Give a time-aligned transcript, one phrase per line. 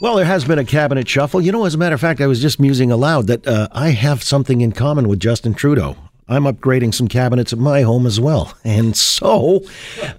[0.00, 1.42] Well, there has been a cabinet shuffle.
[1.42, 3.90] You know, as a matter of fact, I was just musing aloud that uh, I
[3.90, 5.94] have something in common with Justin Trudeau.
[6.26, 8.56] I'm upgrading some cabinets at my home as well.
[8.64, 9.60] And so,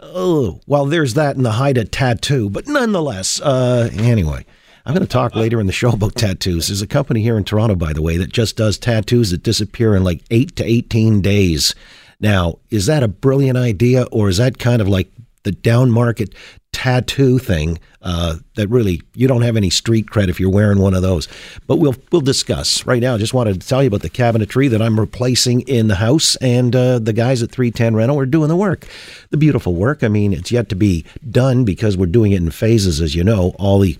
[0.03, 2.47] oh, well, there's that in the Haida tattoo.
[2.47, 4.45] But nonetheless, uh, anyway,
[4.85, 6.67] I'm going to talk later in the show about tattoos.
[6.67, 9.95] There's a company here in Toronto, by the way, that just does tattoos that disappear
[9.95, 11.73] in like 8 to 18 days.
[12.19, 15.11] Now, is that a brilliant idea, or is that kind of like
[15.41, 16.35] the down market
[16.73, 20.93] tattoo thing uh, that really you don't have any street cred if you're wearing one
[20.93, 21.27] of those.
[21.67, 23.15] But we'll we'll discuss right now.
[23.15, 26.35] I just wanted to tell you about the cabinetry that I'm replacing in the house,
[26.37, 28.87] and uh, the guys at 310 Rental are doing the work,
[29.29, 30.03] the beautiful work.
[30.03, 33.23] I mean, it's yet to be done because we're doing it in phases, as you
[33.23, 33.55] know.
[33.59, 33.97] All the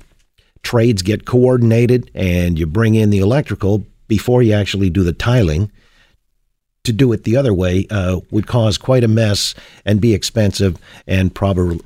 [0.63, 5.71] trades get coordinated, and you bring in the electrical before you actually do the tiling
[6.83, 9.53] to do it the other way uh, would cause quite a mess
[9.85, 11.79] and be expensive and prob-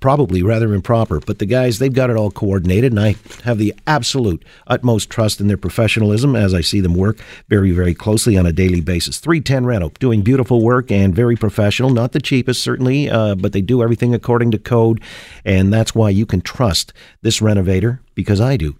[0.00, 1.18] probably rather improper.
[1.18, 5.40] But the guys, they've got it all coordinated, and I have the absolute utmost trust
[5.40, 9.18] in their professionalism as I see them work very, very closely on a daily basis.
[9.18, 11.90] 310 Rental, doing beautiful work and very professional.
[11.90, 15.00] Not the cheapest, certainly, uh, but they do everything according to code,
[15.44, 16.92] and that's why you can trust
[17.22, 18.76] this renovator because I do.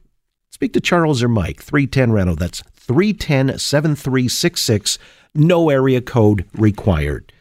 [0.51, 2.37] Speak to Charles or Mike, 310 Rental.
[2.37, 4.99] That's 310 7366
[5.37, 7.33] no area code required.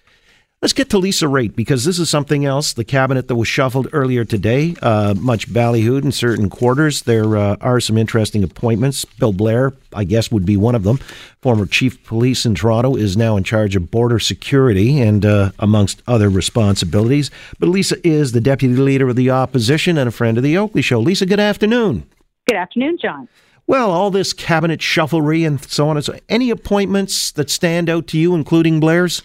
[0.65, 2.73] Let's get to Lisa Raitt because this is something else.
[2.73, 7.03] The cabinet that was shuffled earlier today, uh, much ballyhooed in certain quarters.
[7.03, 9.05] There uh, are some interesting appointments.
[9.05, 10.97] Bill Blair, I guess, would be one of them.
[11.39, 16.02] Former chief police in Toronto is now in charge of border security and uh, amongst
[16.07, 17.30] other responsibilities.
[17.59, 20.81] But Lisa is the deputy leader of the opposition and a friend of the Oakley
[20.81, 20.99] Show.
[20.99, 22.09] Lisa, good afternoon.
[22.47, 23.27] Good afternoon, John.
[23.67, 26.17] Well, all this cabinet shufflery and so on and so.
[26.30, 29.23] Any appointments that stand out to you, including Blair's?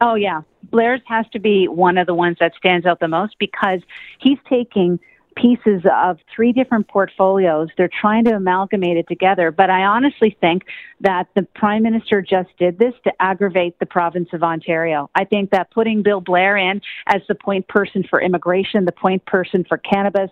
[0.00, 3.36] Oh yeah, Blair's has to be one of the ones that stands out the most
[3.38, 3.80] because
[4.18, 4.98] he's taking
[5.36, 7.68] pieces of three different portfolios.
[7.76, 9.50] They're trying to amalgamate it together.
[9.50, 10.64] But I honestly think
[11.00, 15.10] that the Prime Minister just did this to aggravate the province of Ontario.
[15.14, 19.24] I think that putting Bill Blair in as the point person for immigration, the point
[19.24, 20.30] person for cannabis,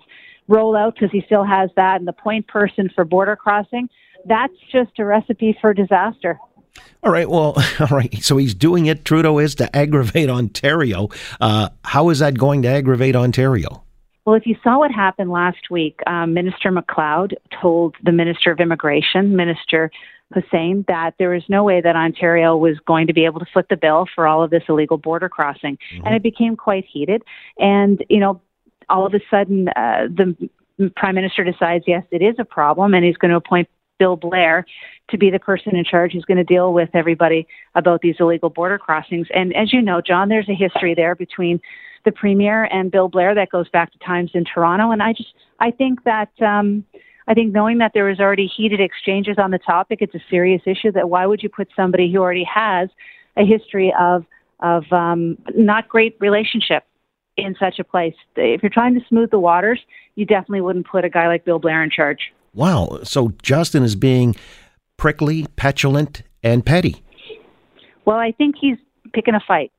[0.51, 3.89] rollout because he still has that, and the point person for border crossing.
[4.27, 6.39] That's just a recipe for disaster.
[7.03, 7.29] All right.
[7.29, 8.23] Well, all right.
[8.23, 11.09] So he's doing it, Trudeau is, to aggravate Ontario.
[11.41, 13.83] Uh, how is that going to aggravate Ontario?
[14.27, 18.61] Well, if you saw what happened last week, um, Minister MacLeod told the Minister of
[18.61, 19.91] Immigration, Minister
[20.33, 23.67] Hussen, that there was no way that Ontario was going to be able to foot
[23.71, 25.79] the bill for all of this illegal border crossing.
[25.95, 26.07] Mm-hmm.
[26.07, 27.23] And it became quite heated.
[27.59, 28.43] And, you know,
[28.91, 30.51] all of a sudden uh, the
[30.97, 33.69] prime minister decides, yes, it is a problem, and he's going to appoint
[33.99, 34.65] Bill Blair
[35.11, 38.49] to be the person in charge who's going to deal with everybody about these illegal
[38.49, 39.27] border crossings.
[39.35, 41.61] And as you know, John, there's a history there between
[42.05, 44.91] the premier and Bill Blair that goes back to times in Toronto.
[44.91, 46.85] And I just, I think that, um,
[47.29, 50.63] I think knowing that there was already heated exchanges on the topic, it's a serious
[50.65, 50.91] issue.
[50.93, 52.89] That why would you put somebody who already has
[53.37, 54.25] a history of
[54.61, 56.85] of um, not great relationship
[57.37, 58.15] in such a place.
[58.37, 59.81] If you're trying to smooth the waters,
[60.15, 62.33] you definitely wouldn't put a guy like Bill Blair in charge.
[62.55, 63.01] Wow.
[63.05, 64.37] So Justin is being
[64.97, 67.03] prickly, petulant, and petty.
[68.05, 68.77] Well, I think he's
[69.13, 69.73] picking a fight.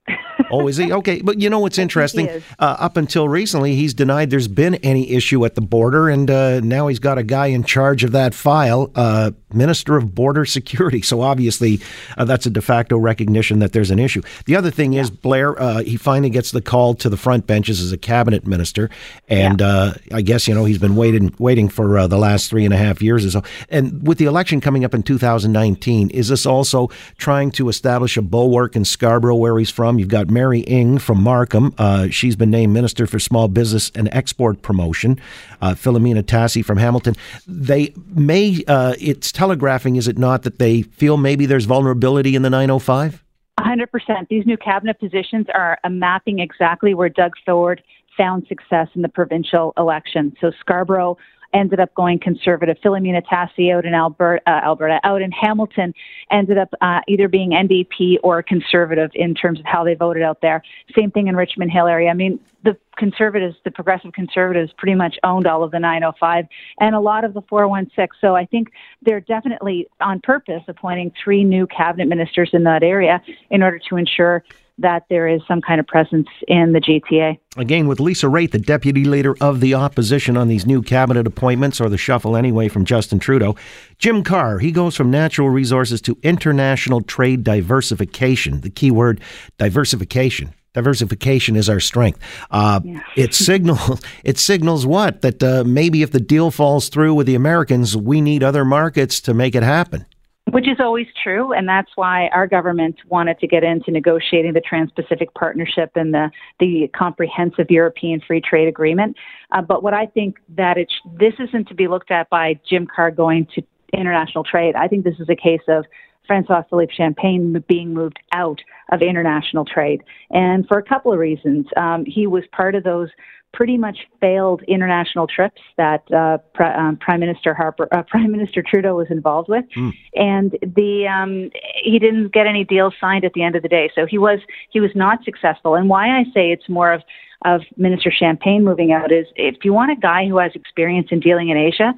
[0.52, 0.92] Oh, is he?
[0.92, 1.22] Okay.
[1.22, 2.30] But you know what's interesting?
[2.60, 6.60] Uh, up until recently, he's denied there's been any issue at the border, and uh,
[6.60, 11.02] now he's got a guy in charge of that file, uh, Minister of Border Security.
[11.02, 11.80] So obviously,
[12.18, 14.22] uh, that's a de facto recognition that there's an issue.
[14.46, 15.02] The other thing yeah.
[15.02, 18.46] is, Blair, uh, he finally gets the call to the front benches as a cabinet
[18.46, 18.90] minister,
[19.28, 19.68] and yeah.
[19.72, 22.78] Uh, I guess, you know, he's been waiting, waiting for the last three and a
[22.78, 23.44] half years or so.
[23.70, 28.22] And with the election coming up in 2019, is this also trying to establish a
[28.22, 29.98] bulwark in Scarborough, where he's from?
[30.02, 31.76] You've got Mary Ng from Markham.
[31.78, 35.20] Uh, she's been named Minister for Small Business and Export Promotion.
[35.62, 37.16] Uh, Philomena Tassi from Hamilton.
[37.46, 42.42] They may, uh, it's telegraphing, is it not, that they feel maybe there's vulnerability in
[42.42, 43.24] the 905?
[43.60, 44.28] 100%.
[44.28, 47.84] These new cabinet positions are mapping exactly where Doug Ford
[48.18, 50.36] found success in the provincial election.
[50.42, 51.16] So Scarborough
[51.54, 52.78] ended up going conservative.
[52.84, 55.94] Philomena Tassi out in Alberta, uh, Alberta, out in Hamilton,
[56.30, 60.42] ended up uh, either being NDP or conservative in terms of how they voted out
[60.42, 60.64] there.
[60.96, 62.10] Same thing in Richmond Hill area.
[62.10, 66.46] I mean, the conservatives, the progressive conservatives, pretty much owned all of the 905
[66.80, 68.08] and a lot of the 416.
[68.22, 68.72] So I think
[69.02, 73.98] they're definitely on purpose appointing three new cabinet ministers in that area in order to
[73.98, 74.44] ensure
[74.82, 77.38] that there is some kind of presence in the GTA.
[77.58, 81.82] Again, with Lisa Raitt, the deputy leader of the opposition on these new cabinet appointments,
[81.82, 83.56] or the shuffle anyway, from Justin Trudeau.
[83.98, 88.62] Jim Carr, he goes from natural resources to international trade diversification.
[88.62, 89.22] The key word,
[89.58, 90.54] diversification.
[90.74, 92.20] diversification is our strength.
[92.50, 93.02] Uh, yeah.
[93.18, 97.36] it signals it signals what that uh, maybe if the deal falls through with the
[97.36, 100.06] Americans, we need other markets to make it happen.
[100.52, 104.60] Which is always true, and that's why our government wanted to get into negotiating the
[104.60, 109.16] Trans-Pacific Partnership and the the comprehensive European Free Trade Agreement.
[109.54, 112.86] Uh, but what I think that it's this isn't to be looked at by Jim
[112.86, 113.64] Carr going to
[113.94, 114.76] international trade.
[114.76, 115.86] I think this is a case of
[116.28, 118.60] Francois Philippe Champagne being moved out
[118.92, 121.66] of international trade, and for a couple of reasons.
[121.78, 123.10] Um, he was part of those
[123.54, 128.96] pretty much failed international trips that uh, um, Prime Minister Harper, uh, Prime Minister Trudeau
[128.96, 129.92] was involved with, mm.
[130.16, 131.50] and the um,
[131.84, 133.92] he didn't get any deals signed at the end of the day.
[133.94, 134.40] So he was
[134.70, 135.76] he was not successful.
[135.76, 137.02] And why I say it's more of
[137.44, 141.20] of Minister Champagne moving out is if you want a guy who has experience in
[141.20, 141.94] dealing in Asia,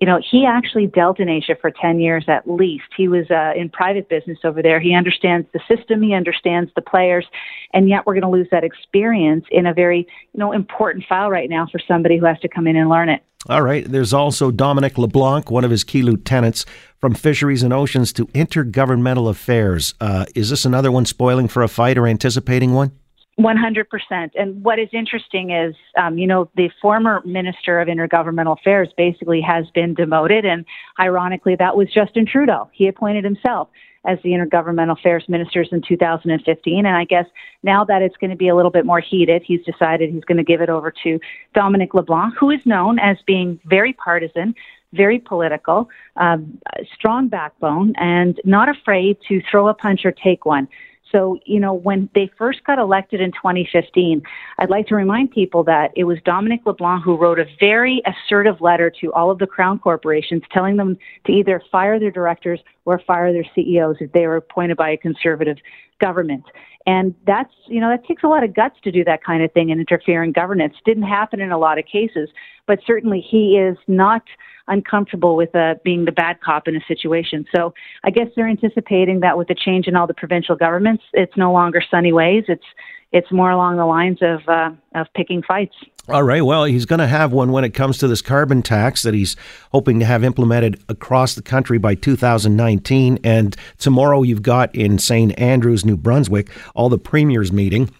[0.00, 2.84] you know, he actually dealt in Asia for 10 years at least.
[2.96, 4.78] He was uh, in private business over there.
[4.78, 7.26] He understands the system, he understands the players,
[7.72, 11.30] and yet we're going to lose that experience in a very, you know, important file
[11.30, 13.22] right now for somebody who has to come in and learn it.
[13.48, 13.84] All right.
[13.88, 16.66] There's also Dominic LeBlanc, one of his key lieutenants,
[17.00, 19.94] from Fisheries and Oceans to Intergovernmental Affairs.
[20.00, 22.90] Uh, is this another one spoiling for a fight or anticipating one?
[23.38, 24.30] 100%.
[24.34, 29.42] And what is interesting is, um, you know, the former Minister of Intergovernmental Affairs basically
[29.42, 30.46] has been demoted.
[30.46, 30.64] And
[30.98, 32.70] ironically, that was Justin Trudeau.
[32.72, 33.68] He appointed himself
[34.06, 36.86] as the Intergovernmental Affairs Ministers in 2015.
[36.86, 37.26] And I guess
[37.62, 40.38] now that it's going to be a little bit more heated, he's decided he's going
[40.38, 41.18] to give it over to
[41.54, 44.54] Dominic LeBlanc, who is known as being very partisan,
[44.92, 46.58] very political, um,
[46.94, 50.68] strong backbone, and not afraid to throw a punch or take one.
[51.12, 54.22] So, you know, when they first got elected in 2015,
[54.58, 58.60] I'd like to remind people that it was Dominic LeBlanc who wrote a very assertive
[58.60, 63.00] letter to all of the crown corporations telling them to either fire their directors or
[63.06, 65.58] fire their CEOs if they were appointed by a conservative
[66.00, 66.44] government.
[66.86, 69.52] And that's, you know, that takes a lot of guts to do that kind of
[69.52, 70.74] thing and interfere in governance.
[70.84, 72.28] Didn't happen in a lot of cases,
[72.66, 74.22] but certainly he is not
[74.68, 77.44] uncomfortable with uh, being the bad cop in a situation.
[77.54, 77.74] So
[78.04, 81.52] I guess they're anticipating that with the change in all the provincial governments, it's no
[81.52, 82.44] longer sunny ways.
[82.48, 82.64] It's
[83.12, 85.74] it's more along the lines of uh, of picking fights.
[86.08, 86.42] All right.
[86.42, 89.34] Well, he's going to have one when it comes to this carbon tax that he's
[89.72, 93.18] hoping to have implemented across the country by 2019.
[93.24, 95.36] And tomorrow, you've got in St.
[95.36, 97.90] Andrews, New Brunswick, all the premiers meeting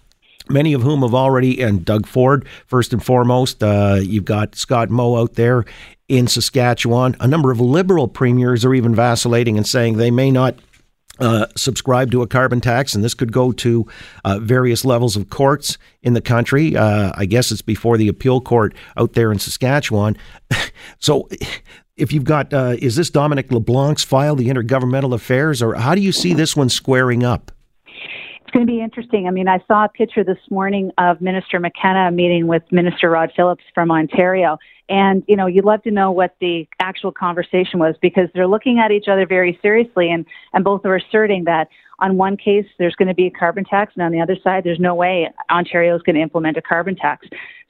[0.48, 3.62] many of whom have already, and Doug Ford, first and foremost.
[3.62, 5.64] Uh, you've got Scott Moe out there
[6.08, 7.16] in Saskatchewan.
[7.20, 10.56] A number of liberal premiers are even vacillating and saying they may not
[11.18, 13.86] uh, subscribe to a carbon tax, and this could go to
[14.24, 16.76] uh, various levels of courts in the country.
[16.76, 20.16] Uh, I guess it's before the appeal court out there in Saskatchewan.
[20.98, 21.28] so,
[21.96, 26.00] if you've got, uh, is this Dominic LeBlanc's file, the Intergovernmental Affairs, or how do
[26.00, 27.52] you see this one squaring up?
[28.56, 29.28] Going to be interesting.
[29.28, 33.30] I mean, I saw a picture this morning of Minister McKenna meeting with Minister Rod
[33.36, 34.56] Phillips from Ontario.
[34.88, 38.78] And, you know, you'd love to know what the actual conversation was because they're looking
[38.78, 40.24] at each other very seriously and,
[40.54, 41.68] and both are asserting that
[41.98, 44.64] on one case there's going to be a carbon tax and on the other side
[44.64, 47.26] there's no way Ontario is going to implement a carbon tax.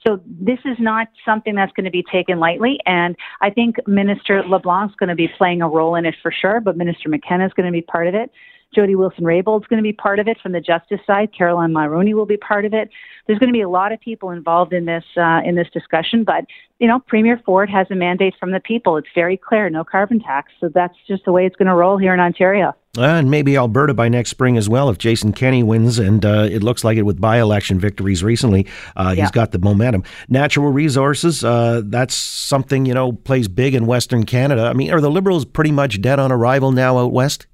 [0.07, 2.79] So this is not something that's going to be taken lightly.
[2.87, 6.61] And I think Minister LeBlanc's going to be playing a role in it for sure,
[6.61, 8.31] but Minister McKenna is going to be part of it.
[8.77, 11.31] Jody Wilson Raybould is going to be part of it from the justice side.
[11.37, 12.91] Caroline Mulroney will be part of it.
[13.27, 16.23] There's going to be a lot of people involved in this uh, in this discussion,
[16.23, 16.45] but
[16.79, 18.99] you know, Premier Ford has a mandate from the people.
[18.99, 20.53] It's very clear, no carbon tax.
[20.61, 22.75] So that's just the way it's going to roll here in Ontario.
[22.99, 26.47] Uh, and maybe Alberta by next spring as well if Jason Kenney wins, and uh,
[26.51, 28.67] it looks like it with by-election victories recently.
[28.95, 29.23] Uh, yeah.
[29.23, 30.05] He's got the momentum.
[30.29, 34.65] Natural resources, uh, that's something you know plays big in Western Canada.
[34.65, 37.47] I mean, are the Liberals pretty much dead on arrival now out west?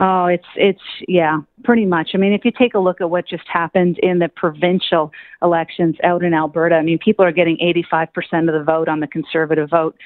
[0.00, 2.10] Oh, it's it's yeah, pretty much.
[2.14, 5.10] I mean, if you take a look at what just happened in the provincial
[5.42, 7.56] elections out in Alberta, I mean, people are getting
[7.92, 9.96] 85% of the vote on the conservative vote,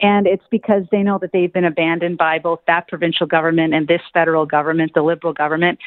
[0.00, 3.86] and it's because they know that they've been abandoned by both that provincial government and
[3.88, 5.78] this federal government, the liberal government.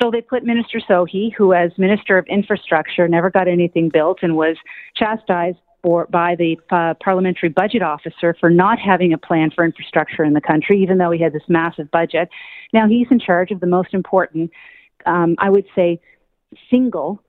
[0.00, 4.36] So they put Minister Sohi, who as Minister of Infrastructure never got anything built and
[4.36, 4.56] was
[4.96, 10.24] chastised for, by the uh, parliamentary budget officer for not having a plan for infrastructure
[10.24, 12.28] in the country, even though he had this massive budget.
[12.72, 14.50] Now he's in charge of the most important,
[15.06, 16.00] um, I would say,
[16.70, 17.20] single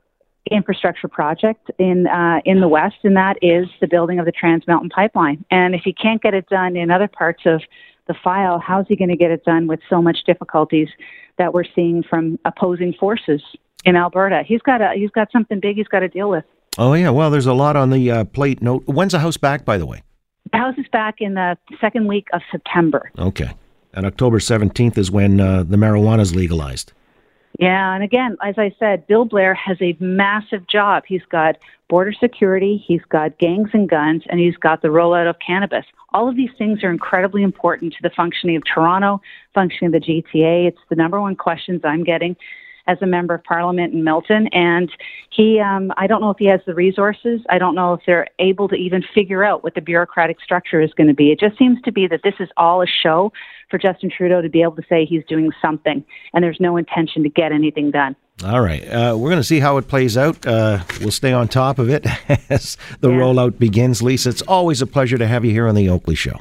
[0.51, 4.67] infrastructure project in uh, in the West, and that is the building of the Trans
[4.67, 5.43] Mountain Pipeline.
[5.49, 7.61] And if he can't get it done in other parts of
[8.07, 10.89] the file, how's he going to get it done with so much difficulties
[11.37, 13.41] that we're seeing from opposing forces
[13.85, 14.43] in Alberta?
[14.45, 16.43] He's got a he's got something big he's got to deal with.
[16.77, 18.61] Oh yeah, well, there's a lot on the uh, plate.
[18.61, 18.83] Note.
[18.85, 20.01] When's the house back, by the way?
[20.51, 23.11] The house is back in the second week of September.
[23.17, 23.51] Okay,
[23.93, 26.93] and October 17th is when uh, the marijuana is legalized.
[27.59, 31.03] Yeah, and again, as I said, Bill Blair has a massive job.
[31.07, 35.35] He's got border security, he's got gangs and guns, and he's got the rollout of
[35.45, 35.85] cannabis.
[36.13, 39.21] All of these things are incredibly important to the functioning of Toronto,
[39.53, 40.67] functioning of the GTA.
[40.67, 42.35] It's the number one questions I'm getting
[42.87, 44.47] as a member of parliament in Milton.
[44.51, 44.91] And
[45.29, 47.41] he, um, I don't know if he has the resources.
[47.49, 50.93] I don't know if they're able to even figure out what the bureaucratic structure is
[50.93, 51.31] going to be.
[51.31, 53.31] It just seems to be that this is all a show
[53.69, 57.23] for Justin Trudeau to be able to say he's doing something, and there's no intention
[57.23, 58.15] to get anything done.
[58.43, 58.83] All right.
[58.83, 60.45] Uh, we're going to see how it plays out.
[60.45, 62.05] Uh, we'll stay on top of it
[62.49, 63.17] as the yeah.
[63.17, 64.01] rollout begins.
[64.01, 66.39] Lisa, it's always a pleasure to have you here on the Oakley Show.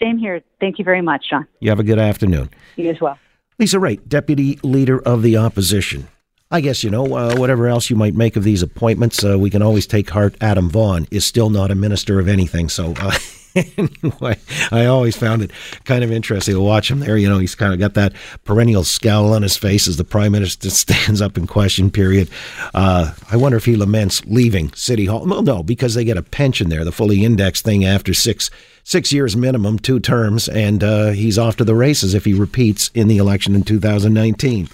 [0.00, 0.40] Same here.
[0.60, 1.46] Thank you very much, John.
[1.60, 2.50] You have a good afternoon.
[2.76, 3.18] You as well.
[3.58, 6.08] Lisa Raitt, Deputy Leader of the Opposition.
[6.50, 9.50] I guess, you know, uh, whatever else you might make of these appointments, uh, we
[9.50, 10.34] can always take heart.
[10.40, 12.68] Adam Vaughan is still not a minister of anything.
[12.68, 13.16] So, uh,
[13.78, 14.36] anyway,
[14.72, 15.50] I always found it
[15.84, 17.16] kind of interesting to watch him there.
[17.16, 18.12] You know, he's kind of got that
[18.44, 22.28] perennial scowl on his face as the prime minister stands up in question period.
[22.74, 25.24] Uh, I wonder if he laments leaving City Hall.
[25.24, 28.50] Well, no, because they get a pension there, the fully indexed thing after six
[28.84, 32.90] six years minimum, two terms, and uh, he's off to the races if he repeats
[32.94, 34.68] in the election in 2019.